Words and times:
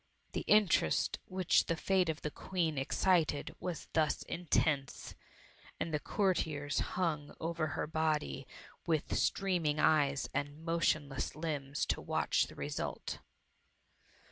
The 0.31 0.41
interest 0.47 1.19
which 1.25 1.67
the 1.67 1.75
fate 1.75 2.09
of 2.09 2.23
the 2.23 2.31
Queen 2.31 2.75
excited 2.79 3.55
was 3.59 3.87
thus 3.93 4.23
intense, 4.23 5.13
and 5.79 5.93
the 5.93 5.99
courtiers 5.99 6.79
hung 6.97 7.35
over 7.39 7.67
her 7.77 7.85
body 7.85 8.47
with 8.87 9.15
streaming 9.15 9.79
eyes 9.79 10.27
and 10.33 10.65
motionless 10.65 11.35
limbs 11.35 11.85
to 11.85 12.01
watch 12.01 12.47
the 12.47 12.55
result. 12.55 13.19